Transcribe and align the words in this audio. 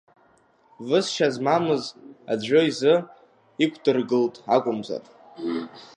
Высшьа 0.87 1.27
змамыз 1.35 1.83
аӡәы 2.31 2.61
изы 2.69 2.93
иқәдыргылт 3.63 4.35
акәымзар… 4.55 5.03